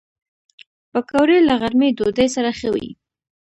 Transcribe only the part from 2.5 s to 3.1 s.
ښه وي